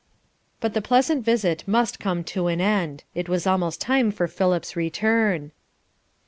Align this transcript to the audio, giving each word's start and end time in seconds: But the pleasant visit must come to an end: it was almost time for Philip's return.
But 0.61 0.73
the 0.73 0.81
pleasant 0.81 1.23
visit 1.23 1.63
must 1.67 1.99
come 1.99 2.23
to 2.23 2.47
an 2.47 2.59
end: 2.59 3.03
it 3.13 3.29
was 3.29 3.45
almost 3.45 3.79
time 3.79 4.09
for 4.09 4.27
Philip's 4.27 4.75
return. 4.75 5.51